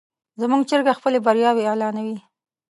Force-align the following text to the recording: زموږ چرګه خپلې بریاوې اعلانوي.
زموږ 0.41 0.61
چرګه 0.69 0.93
خپلې 0.99 1.19
بریاوې 1.25 1.63
اعلانوي. 1.67 2.17